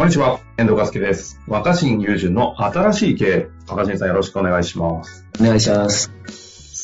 [0.00, 1.38] こんにちは、遠藤和樹です。
[1.46, 3.48] 若新友人の新しい経営。
[3.68, 5.26] 若新さんよろしくお願いします。
[5.38, 6.10] お願いします。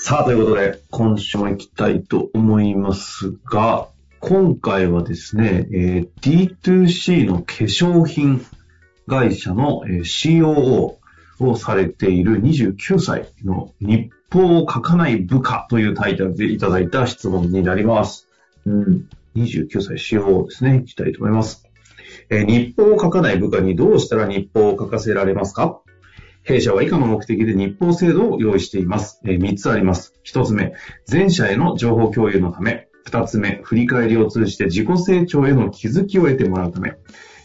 [0.05, 3.89] さあ、ということで、今週も行きたいと思いますが、
[4.21, 8.45] 今回はですね、えー D2C の化粧品
[9.07, 10.97] 会社の、えー COO
[11.39, 18.29] をされている29歳の日報を書かない部下というタイトルでいただいた質問になります。
[18.67, 19.09] うん。
[19.37, 20.83] 29歳 COO ですね。
[20.85, 21.66] いきたいと思います。
[22.31, 25.81] えー日報を書かない部下にどうしたら日報を書かせられますか？
[26.43, 29.21] 弊社は以下の目的で日報制度を用意しています。
[29.25, 30.15] えー3つあります。
[30.25, 30.75] 1つ目、
[31.07, 32.89] 全社への情報共有のため。
[33.07, 36.95] 2つ目、振り返りを通じて自己成長への気づきを得てもらうため。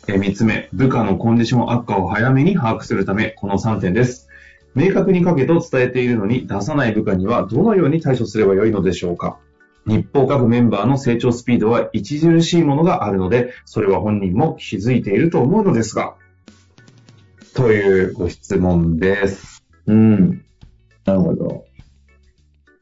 [0.08, 3.32] えー3つ目、部下のコンディション悪化を早めに把握するため。
[3.32, 4.28] この3点です。
[4.76, 9.40] 明確に書けと伝えているのに出さない部下にはどのように対処すればよいのでしょうか？
[9.86, 16.16] 日報各メンバーの成長スピードは著しいものがあるので、それは本人も気づいていると思うのですが、
[17.56, 19.64] というご質問です。
[19.88, 20.46] うん。
[21.06, 21.66] なるほど。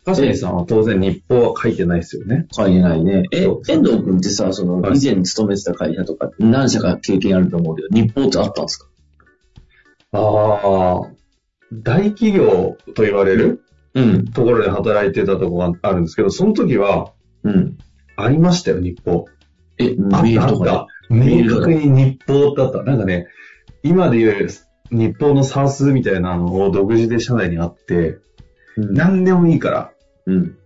[0.05, 2.47] カシさんは当然日報は書いてないですよね。
[2.51, 3.23] 書いてないね。
[3.31, 8.87] え遠藤君ってさ、その、はい以前勤めてた会社とか、何社か経験あると思うけど、日報ってあったんですか？
[10.11, 11.11] ああ、
[11.71, 13.63] 大企業と言われる
[13.99, 14.25] うん。
[14.27, 17.11] ところで働いてたところがあるんですけど、その時は
[17.43, 17.77] うん。
[18.15, 19.25] ありましたよ、日報。
[19.77, 21.13] え、あメールとかあった。
[21.13, 22.83] 明確に日報だった。
[22.83, 23.27] なんかね、
[23.81, 24.49] 今で言う
[24.91, 28.17] 日報の算数みたいなのを独自で社内にあって、で。
[28.77, 28.93] うん。
[28.93, 29.91] 何でもいいから、
[30.25, 30.57] うん。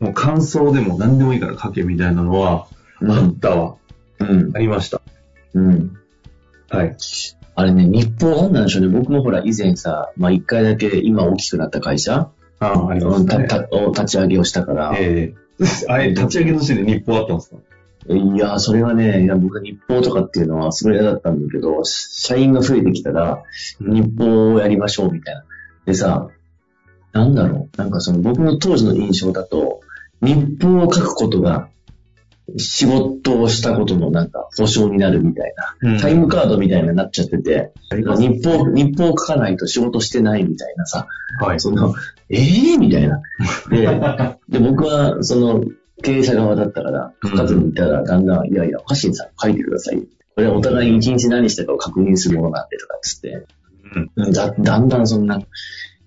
[0.00, 2.66] もう感想でも何でもいいから書けみたいなのは、
[3.02, 3.30] あうん。
[3.30, 3.76] ったわ。
[4.20, 4.56] うん。
[4.56, 5.02] ありました。
[5.54, 5.96] うん。
[6.70, 6.96] はい。
[7.56, 8.88] あれね、日報なんなんでしょうね。
[8.88, 13.46] 僕もほら、以前さ、まあ、一回だけ今大きくなった会社、ああ、ありますうんたね。
[13.46, 17.56] たを立ち上げをしたから、ええ あれ、立ち上げの時点で日報あったんですか？
[18.12, 23.42] いや、それはね、いや僕は日報とかっていうのはすごい嫌だったんだけど、社員が増えてきたら、
[23.80, 25.44] 日報をやりましょうみたいな。
[25.86, 26.28] でさ、
[27.12, 29.80] なんだろう、なんかその僕の当時の印象だと、
[30.20, 31.68] 日報を書くことが
[32.56, 41.08] 仕事をしたことのなんか保証になるみたいな、タイムカードみたいになっちゃってて、日報、日報を書かないと仕事してないみたいなさ、
[41.40, 41.60] はい。
[41.60, 41.94] その、
[42.28, 42.38] え
[42.74, 43.20] えみたいな。
[43.70, 43.86] で、
[44.48, 45.64] で、僕は、その、
[46.02, 49.98] 経営者側だったから、書かずにいたら、だんだん、いやいや、おかしいさん書いてください。
[50.34, 53.46] これはお互いに一日何したかを確認するものなんでとかっつって、
[54.16, 55.40] うんだだんだんそんな、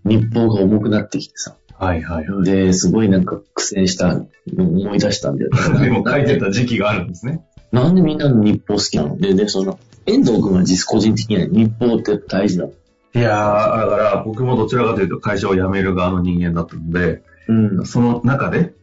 [0.04, 1.58] 日報が重くなってきてさ。
[1.80, 2.44] はいはいはい。
[2.44, 4.20] で、すごいなんか苦戦した
[4.58, 5.52] 思い出したんだよ。
[5.80, 7.46] でも書いてた時期があるんですね。
[7.72, 9.18] なんでみんなの日報好きなの？
[9.18, 12.72] で、で、その、遠藤君は実個人的には日報って大事なの？
[13.14, 17.86] いやー、だから僕もどちらかというと会社を辞める側の人間だったので、うん。
[17.86, 18.74] その中で、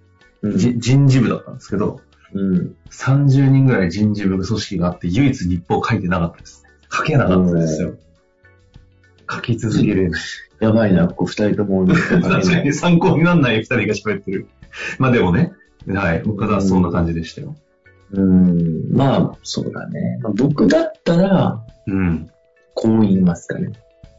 [0.43, 0.59] うん。
[0.59, 2.01] じ人事部だったんですけど、
[2.33, 2.75] うん。
[2.91, 6.71] 30人ぐらい人事部組織があって、唯一日報書いてなかったですね。
[6.91, 7.95] 書けなかったですよ。
[9.35, 10.13] 書き続ける。
[10.61, 12.09] やばいな、ここ二人とも確。
[12.29, 14.49] かに参考にならない二人が喋ってる。
[14.99, 15.53] まあでもね、
[15.89, 17.57] はい、僕はそんな感じでしたよ。
[18.13, 18.93] うん。
[18.93, 20.19] まあ、そうだね。
[20.23, 22.31] まあ僕だったら、うん。
[22.75, 23.73] こう言いますかね。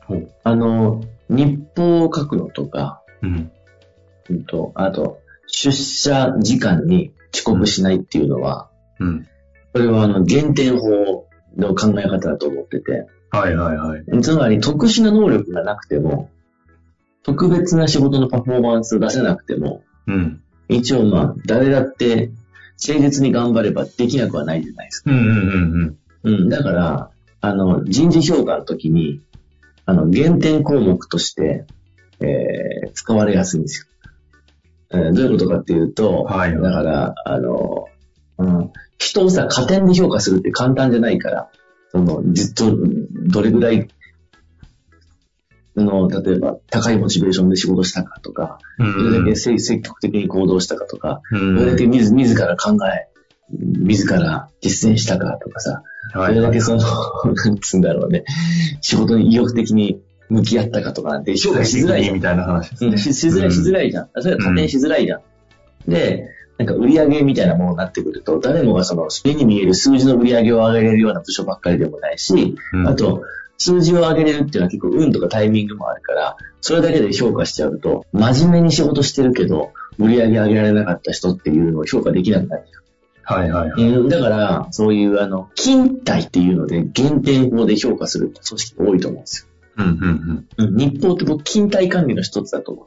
[0.05, 0.31] ほう。
[0.43, 3.51] あの、日報を書くのとか、うん。
[4.29, 9.27] うんと、あと、出社時間に遅刻しないっていうのは、うん。
[9.73, 11.27] これはあの、減点法
[11.57, 14.21] の考え方だと思ってて、はいはいはい。
[14.21, 16.29] つまり特殊な能力がなくても、
[17.23, 20.41] 特別な仕事のパフォーマンスを出せなくても、うん。
[20.69, 22.31] 一応まあ、誰だって
[22.81, 25.11] 誠実に頑張ればできなくはないじゃないですか。
[25.11, 26.49] うんうんうんうん。
[26.49, 29.21] だから、あの、人事評価の時に、
[29.85, 31.65] あの、減点項目として、
[32.19, 33.87] えー、使われやすいんですよ。
[34.91, 37.85] えーどういうことかっていうと、はいだから、あの、
[38.37, 41.49] うん、人をさ、加点で評価するって簡単じゃないから、
[41.95, 42.77] その、ずっと、
[43.27, 43.87] どれぐらい、
[45.77, 49.03] あの、例えば、高いモチベーションで仕事したかとか、うん。
[49.05, 53.07] どれだけ積積極的に行動したかとか、うん、どれだけ自自ら考え、
[53.49, 55.83] 自ら実践したかとかさ、
[56.13, 56.81] はどれだけその、
[57.33, 58.25] なんつうんだろうね、
[58.81, 62.97] 仕事に意欲的に向き合ったかとかなんて評価しづらいみたいな話ですね。
[62.97, 64.09] しづらい、しづらいじゃん。
[64.19, 65.21] それは加点しづらいじゃん。
[65.87, 66.27] で、
[66.57, 73.23] なんか売り上げみたいなものになってくると、誰もがその、目に見える数字の売り上げを上げれるような部署ばっかりでもないし、うんあと、
[73.57, 82.63] 数字を上げれるっていうのは結構運とかタイミングもあるから、それだけで評価しちゃうと、真面目に仕事してるけど、売り上げ上げられなかった人っていうのを評価できなくなる。
[83.23, 83.83] はいはいはい。
[83.83, 89.55] うん、だから、そういうあの、勤怠っていうので、減点法で評価する組織多いと思うんですよ。
[89.77, 92.85] うんうんうん、日報って僕、勤怠管理の一つだと思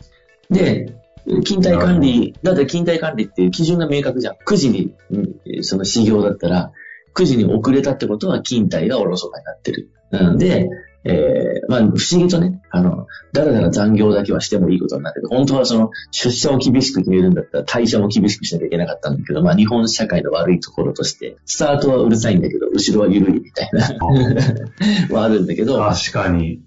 [0.51, 0.55] う。
[0.55, 0.95] で、
[1.43, 4.37] 勤怠管理、だって勤怠管理っていう基準が明確じゃん。
[4.47, 6.73] 9時に、うんその始業だったら、
[7.15, 9.91] 9時に遅れたってことは勤怠がおろそかになってる。
[10.13, 10.69] うん、で、
[11.05, 23.83] えー、まあ、不思議とね、あの、だらだら残業だけはしてもいいことになるけど、本当はその、出社を厳しく決めるんだったら、退社も厳しくしなきゃいけなかったんだけど、まあ、日本社会の悪いところとして、スタートはうるさいんだけど、後ろは緩いみたいな、
[25.15, 26.61] はあるんだけど、確かに。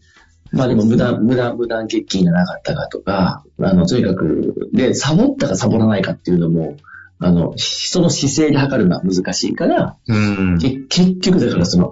[0.51, 6.75] まあでも無駄、無駄、無断欠勤がなかったかとか、あの、とにかく、で、サボったかサボらないかっていうのも、
[7.19, 10.13] あの、その姿勢で測るのは難しいから、う
[10.55, 10.57] ん。
[10.59, 11.91] け結局だからその、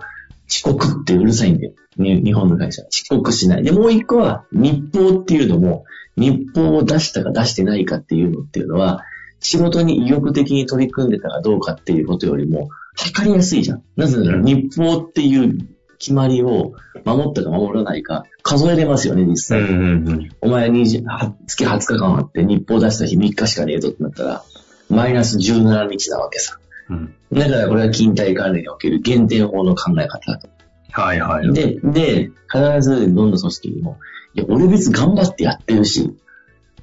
[0.50, 1.74] 遅刻ってうるさいんだよ。
[1.98, 2.82] に日本の会社。
[2.84, 3.64] 遅刻しない。
[3.64, 5.86] で、もう一個は、日報っていうのも、
[6.18, 9.04] 日報を出したか出してないかっていうのっていうのは、
[9.40, 13.84] 仕事に意欲的に取り組んでたかどうかっていうことよりも、測りやすいじゃん。
[13.96, 15.68] なぜなら、日報っていう
[16.00, 16.74] 決まりを
[17.06, 19.62] 守ったか守らないか、数えれますよね、実うん際。
[19.62, 20.30] うんうん。
[20.42, 24.44] お前20は月20日間あって日報出した日3日しかねえぞってなったら、
[24.90, 26.58] マイナス17日なわけさ。
[26.90, 27.14] うん。
[27.32, 30.50] だからこれは勤怠管理における減点法の考え方だと。
[30.92, 31.54] はいはい。
[31.54, 33.98] で、で、必ずどんな組織にも、
[34.34, 36.16] いや、俺別に頑張ってやってるし、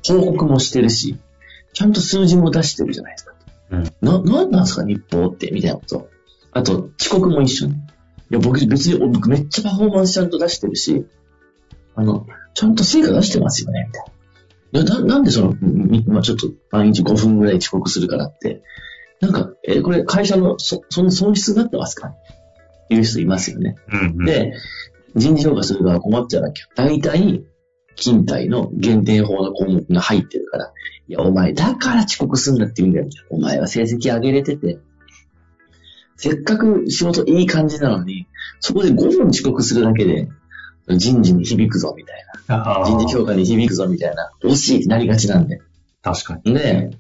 [0.07, 1.17] 報告もしてるし、
[1.73, 3.35] ちゃんと数字も出してるじゃないですか。
[3.71, 6.09] うんな、なんなんですか、日報って、みたいなこと。
[6.53, 7.75] あと、遅刻も一緒に。
[8.31, 11.07] いや、僕別に、僕めっちゃパフォーマンスちゃんと出してるし、
[11.95, 15.01] あの、ちゃんと成果出してますよね、みたいな。
[15.01, 18.63] いや、ななんでその、みまあ、ちょっと毎日5分ぐらい遅刻するからって、
[19.21, 22.17] なんか、え、これ会社のそ、その損失になってますかっ
[22.89, 23.77] ていう人いますよね。
[23.93, 24.25] うんうん。
[24.25, 24.53] で、
[25.15, 26.69] 人事評価する側は困っちゃうわけよ。
[26.75, 27.45] 大体、
[27.97, 30.73] 勤怠の減点法の項目が入ってるから、
[31.09, 33.09] いや、お前、だから遅刻すんだって言うんだよ。
[33.31, 34.79] お前は成績上げれてて、
[36.17, 38.27] せっかく仕事いい感じなのに、
[38.61, 40.29] そこで5分遅刻するだけで、
[40.89, 42.85] 人事に響くぞ、みたいな。
[42.87, 44.31] 人事評価に響くぞ、みたいな。
[44.43, 45.61] 惜しいってなりがちなんで。
[46.03, 46.55] 確かに。
[46.55, 46.91] で、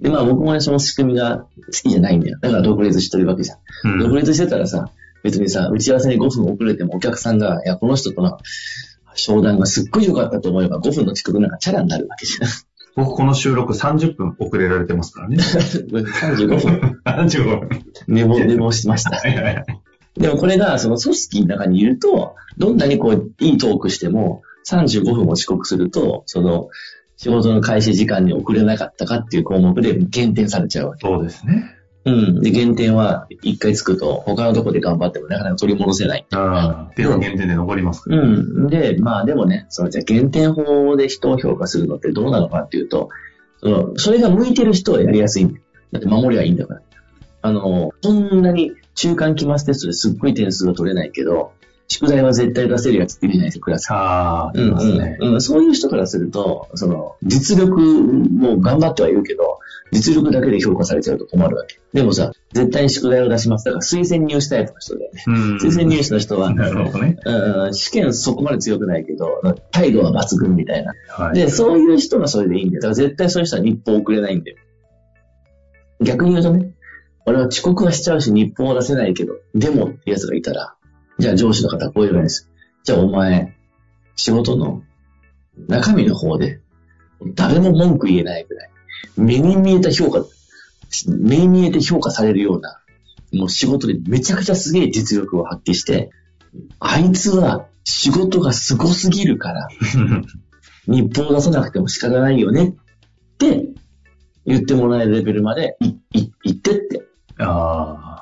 [0.00, 2.38] で、まあ僕もね、その仕組みが好きじゃないんだよ。
[2.40, 3.58] だから独立してるわけじゃん。
[3.92, 3.98] うん。
[4.00, 4.90] 独立してたらさ、
[5.22, 8.38] 別にさ、打ち合わせに5分遅れてもお客さんが、いや、この人との
[9.14, 12.48] 商談がすっごい良かったと思えば5分の遅刻なんかチャラになるわけじゃん。
[12.96, 15.36] 僕この収録30分遅れられてますからね。
[15.36, 17.84] 35分35分。
[18.08, 19.10] 寝坊、寝坊しました。
[19.16, 19.66] はいはいはい。
[20.14, 26.70] でもこれが、その組織の中にいると、どんなにこう、いいトークしても、35分も遅刻すると、その、
[27.18, 31.06] 仕事の開始時間に遅れなかったかっていう項目で減点されちゃうわけ。
[31.06, 31.75] そうですね。
[32.06, 32.40] うん。
[32.40, 36.26] で、減点は一回つくと、他のとこで頑張ってもなかなか取り戻せない。
[36.32, 36.92] ああ。
[36.96, 38.22] では減点で残りますから。
[38.22, 38.68] うん。
[38.68, 43.08] で、まあでもね、そのじゃあ減点法で人を評価するのってどうなのかっていうと、
[43.60, 45.62] その、それが向いてる人はやりやすいんだよ。
[45.92, 46.80] だって守りはいいんだから。
[47.42, 51.52] あの、そんなに中間期末テストですっごい点数が取れないけど、
[51.88, 53.90] 宿題は絶対出せるやつっているじゃないですか、クラス。
[53.90, 55.16] ああ、うんいますね。
[55.20, 59.58] うんうん、そういう人からすると、その、実力も頑張ってはいるけど、
[59.92, 61.78] 実力だけで評価されちゃうと困るわけ。
[61.92, 63.64] でもさ、絶対に宿題を出します。
[63.64, 65.24] だから推薦入試タイプの人だよね。
[65.26, 65.56] うん。
[65.56, 67.16] 推薦入試の人は、なるほどね。
[67.24, 70.92] うん試験そこまで強くないけど、態度は抜群みたいな。
[71.08, 71.34] はい。
[71.34, 72.82] で、そういう人がそれでいいんだよ。
[72.82, 74.56] だから絶対そういう人は日報送れないんだよ。
[76.00, 76.72] 逆に言うとね、
[77.24, 80.74] 俺は遅刻はしちゃうし日報は出せないけど、でもってやつがいたら、
[81.18, 82.50] じゃあ上司の方はこういうわけです。
[82.84, 83.56] じゃあお前、
[84.14, 84.82] 仕事の
[85.68, 86.60] 中身の方で、
[87.34, 88.70] 誰も文句言えないぐらい、
[89.16, 90.24] 目に見えた評価、
[91.08, 92.80] 目に見えて評価されるような、
[93.32, 96.10] もう仕事でめちゃくちゃすげえ実力を発揮して、
[96.80, 99.68] あいつは仕事がすごすぎるから、
[100.86, 103.66] 日報を出さなくても仕方ないよねって
[104.44, 107.02] 言ってもらえるレベルまでいい言ってって。
[107.38, 108.16] ああ。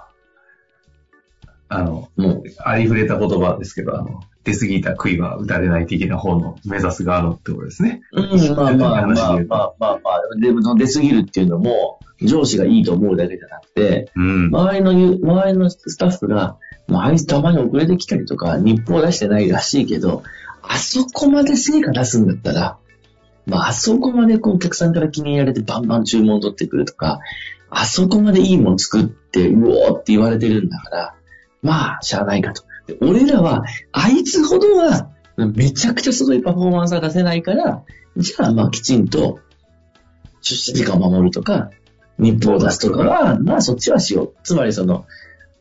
[1.68, 8.02] あの、もう、ありふれた言葉ですけど、あの、出過ぎた杭は打たれない的な方の目指す側のってことですね。
[8.12, 14.46] うん、まあまあ話まあまあまあまあ、でも出過ぎるっていうのも、上司がいいと思うだけじゃなくて、うん。
[14.54, 20.22] 周りの周りのスタッフが、まあ、あいつたまに遅れてきたりとか、日報出してないらしいけど、
[20.62, 22.78] あそこまで成果出すんだったら、
[23.46, 27.20] まあ、あそこまでこうお客さんから気に入られてバンバン注文取ってくるとか、
[27.70, 31.14] あそこまでいいもの作って、うおーって言われてるんだから、
[31.62, 32.62] まあ、しゃあないかと。
[32.86, 37.84] で俺らは、あいつほどは、めちゃくちゃすごいパフォーマンスが出せないから、
[38.16, 39.40] じゃあ、まあ、きちんと、
[40.42, 41.70] 出社時間を守るとか、
[42.18, 44.34] 日報を出すとかは、まあ、そっちはしよう。
[44.44, 45.06] つまり、その、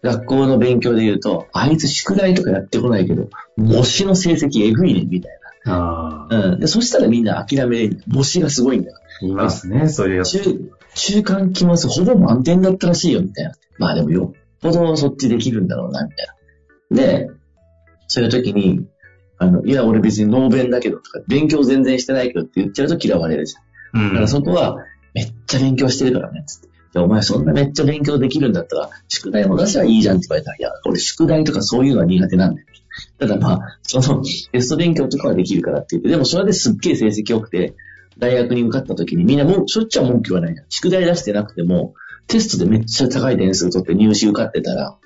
[0.03, 5.31] 学校の勉強で言うと、あいつ宿題とかやってこないけど、模試の成績えぐいね、みたい
[5.65, 6.33] ああ。
[6.33, 6.45] な。
[6.53, 6.59] うん。
[6.59, 8.01] で、そしたらみんな諦める。
[8.07, 8.97] 模試がすごいんだよ。
[9.21, 10.41] いますね、そういうやつ。
[10.41, 13.53] 中、中間期末ほぼ満点だったらしいよ、みたいな。
[13.77, 16.33] まあでもよっぽどそっちできるんだろうな、みたいな。
[16.93, 17.29] で、
[18.07, 18.85] そういう時に、
[19.37, 24.01] あの、いや、俺別にノーベンだけどとか、勉強全然してないけどって言っちゃうと嫌われるじゃん。
[24.03, 24.77] うんだからそこは、
[25.13, 26.67] めっちゃ勉強してるからね、つって。
[26.67, 32.67] いや、お前そんなめっちゃ勉強できるんだったら、宿題も出しゃいいじゃんって言われたら、いや、俺宿題とかそういうのは苦手なんだよ。
[33.19, 37.73] ただまあ、その、テスト勉強とかはできるからって言って、でもそれですっげえ成績良くて、
[38.19, 40.65] 大学に受かった時にみんなもう、そっちは文句言わないじゃん。
[40.69, 41.95] 宿題出してなくても、
[42.27, 44.97] テストでめっちゃ高い点数取って入試受かってたら、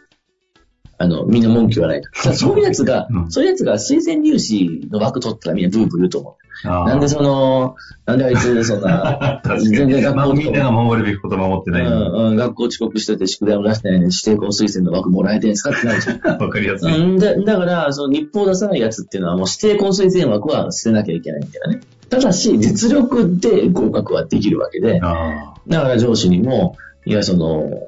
[1.00, 2.02] あの、みんな文句言わない。
[2.24, 6.48] ただそういうやつが、うんそういうやつが推薦入試の枠取ったらみんなブーブー言うと思う。
[6.68, 7.76] なんでその、
[8.08, 9.42] なんであいつそんな。
[9.62, 16.42] 全然学まあ校とかみんなが守るべきこと守ってうないのんうん、学校遅刻してて宿題も出してないのに指定校推薦の枠もらえてんすかってなるじゃん。
[16.42, 16.98] わかりやすい。
[16.98, 21.82] うん、だだから、その日報を出さないやつっていうのはもう指定校推薦枠は捨てなきゃいけないみたいなね。
[22.10, 26.76] ただし、実力で合格はできるわけで、あだから上司にも、
[27.06, 27.88] いや、その、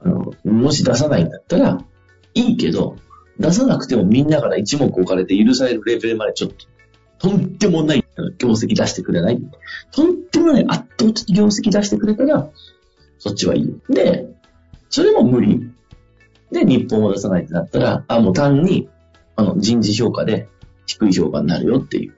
[0.00, 1.78] あの、もし出さないんだったら、
[2.34, 2.96] いいけど、
[3.38, 8.04] 出さなくてもみんなから一目置かれて許されるレベルまでちょっと、とんでもない
[8.38, 9.38] 業績出してくれない
[9.92, 12.50] とんでもない圧倒的業績出してくれたら、
[13.18, 13.74] そっちはいいよ。
[13.88, 14.26] で、
[14.88, 15.70] それも無理。
[16.50, 18.88] で、日本を出さないってなったら、あ、もう単に、
[19.36, 20.48] あの、人事評価で
[20.86, 22.14] 低い評価になるよっていう。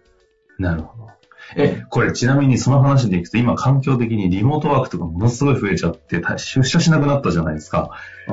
[0.58, 1.12] あ、なるほど。
[1.56, 7.90] え、これちなみにその話でいくと、今環境的にリモートワークとかものすごい増えちゃって、た出社しなくなったじゃないですか。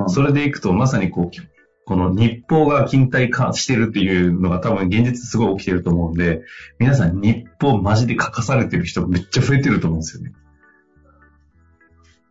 [0.08, 1.59] それでいくと、まさにこう、
[1.90, 6.44] この日報が勤怠化してるっていうのが多分現実すごい起きてると思うんで、
[6.78, 10.34] 皆さん日報マジで書かされてる人めっちゃ増えてると思うんですよね。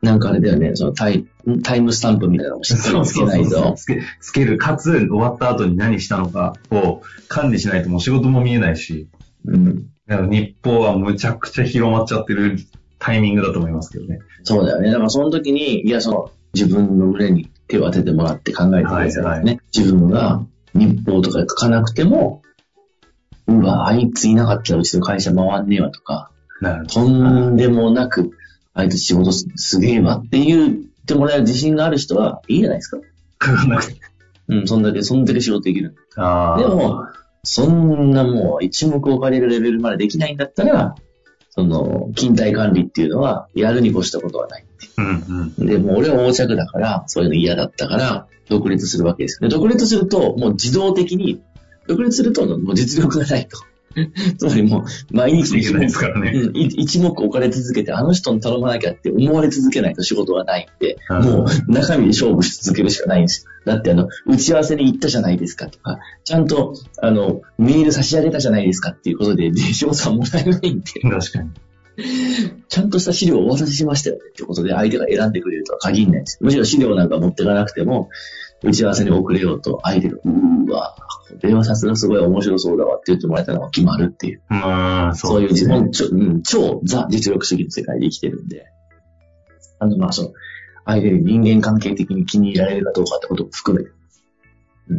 [0.00, 1.26] なんかあれだよね、そのタイ
[1.64, 3.72] タイムスタンプみたいなのもしっかりつけないと。
[3.72, 4.58] つけ、つける。
[4.58, 9.08] かつ、終わった後に何したのかを管理しないともう仕事も見えないし、
[9.44, 9.88] うん。
[10.06, 12.58] だから日報はむちゃくちゃ広まっちゃってる
[13.00, 14.20] タイミングだと思いますけどね。
[14.44, 14.92] そうだよね。
[14.92, 19.22] だからその時に、いや、その、自分の胸に手を当ててもらって考えてくださいね。
[19.22, 20.42] はいはい自分が
[20.74, 22.42] 日報とか書かなくても、
[23.46, 26.30] うわ、あいついなかったらうちの会社回んねえわとか、
[26.88, 28.30] とんでもなく、
[28.74, 30.74] あいつ仕事すすげえわって言っ
[31.06, 32.98] てもらえる自信がある人はいいじゃないですか。
[32.98, 33.02] ど。
[33.44, 34.00] 書かなくて。
[34.48, 35.94] うん、そんだけ、そんだけ仕事できる。
[36.16, 37.04] でも、
[37.44, 40.94] そんなもう一目置かれるレベルまでできないんだったら、
[41.50, 44.64] その、勤怠管理っていうのは、やるに越したことはない。
[44.98, 45.66] うんうん。
[45.66, 49.48] で、もう俺は横着だから、そういうの嫌だったから、独立するわけですよ。
[49.48, 51.40] で、独立すると、もう自動的に、
[51.86, 53.58] 独立すると、もう実力がないと。
[54.38, 56.30] つまりもう、毎日いけないですからね。
[56.30, 63.50] うんい一目置かれ続けて、あの人に頼まなきゃって思われ続けないと仕事がないんで、うんもう中身で勝負し続けるしかないんですよ。
[63.64, 71.50] だってあの、打ち合わせに行ったじゃないですかとか、ちゃんと、あの、メール差し上げたじゃないですかっていうことで、賞賛もらえないんで、確かに。
[72.68, 76.38] ちゃんとした資料をお渡ししましたよねってことで相手が選んでくれるとは限らないです。
[76.40, 78.08] むしろ資料なんか持ってかなくても、
[78.62, 80.94] 打ち合わせに遅れようと相手が、うーわ、
[81.40, 84.42] これはさすがすごい面白そうだわって言ってもらえたら決まるっていう。
[84.50, 88.66] うん、そういう自分、ちょうん超ザ実力主義の世界で生きてるんで。
[89.78, 90.32] あの、まあ、その、
[90.84, 93.90] 相手に人間関係的に気に入られるかどうかってことも含めて。
[94.88, 94.94] う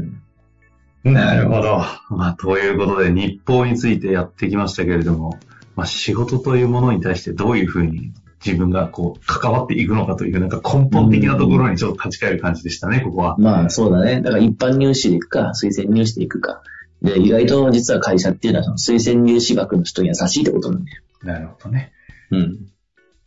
[1.09, 1.13] ん。
[1.13, 1.83] なるほど。
[2.09, 5.37] まあ、ということで、日報についてやってきましたけれども、
[5.75, 8.13] まあ、仕事というものに対してどういうふうに
[8.45, 13.35] 自分がこう、関わっていくのかという、なんか根本的なところにちょっと立ち返る感じでしたね、ここは。
[13.37, 14.21] まあ、そうだね。
[14.21, 16.61] だから一般入試で行くか、推薦入試で行くか。
[17.01, 21.01] で、意外と実は会社っていうのはその推薦入試学の人に優しいってことなんだよ。
[21.23, 21.91] なるほどね。
[22.31, 22.69] うん。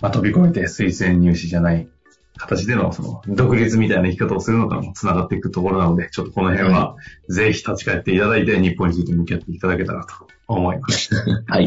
[0.00, 1.88] まあ、飛び越えて推薦入試じゃない
[2.36, 6.96] 形での、その、独立みたいな生き方をするのかも繋がっていくところなので、ちょっとこの辺は、
[7.28, 10.14] ぜひ立ち返っていただいて、日本について向き合っていただけたらと
[10.48, 11.14] 思います。
[11.46, 11.66] はい。